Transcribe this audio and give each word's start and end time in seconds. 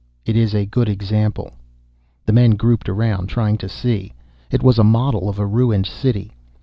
"It 0.25 0.35
is 0.35 0.55
a 0.55 0.65
good 0.65 0.89
example." 0.89 1.53
The 2.25 2.33
men 2.33 2.55
grouped 2.55 2.89
around, 2.89 3.27
trying 3.27 3.59
to 3.59 3.69
see. 3.69 4.13
It 4.49 4.63
was 4.63 4.79
a 4.79 4.83
model 4.83 5.29
of 5.29 5.37
a 5.37 5.45
ruined 5.45 5.85
city. 5.85 6.33